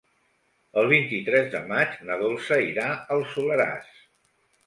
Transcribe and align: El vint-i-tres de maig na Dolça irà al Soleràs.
El 0.83 0.87
vint-i-tres 0.91 1.51
de 1.55 1.61
maig 1.73 1.93
na 2.09 2.17
Dolça 2.23 2.59
irà 2.69 2.87
al 3.17 3.23
Soleràs. 3.35 3.95